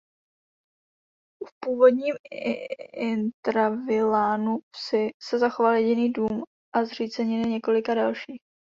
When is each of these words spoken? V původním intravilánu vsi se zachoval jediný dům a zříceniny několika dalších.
V 1.47 1.49
původním 1.59 2.15
intravilánu 2.93 4.59
vsi 4.75 5.09
se 5.23 5.39
zachoval 5.39 5.73
jediný 5.73 6.11
dům 6.11 6.43
a 6.75 6.85
zříceniny 6.85 7.49
několika 7.49 7.93
dalších. 7.93 8.41